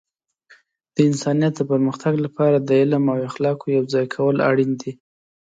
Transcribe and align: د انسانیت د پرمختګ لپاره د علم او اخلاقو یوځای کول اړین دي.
د 0.93 0.95
انسانیت 1.09 1.53
د 1.57 1.61
پرمختګ 1.71 2.13
لپاره 2.25 2.57
د 2.59 2.69
علم 2.81 3.03
او 3.13 3.17
اخلاقو 3.29 3.73
یوځای 3.77 4.05
کول 4.15 4.35
اړین 4.49 4.71
دي. 4.81 4.91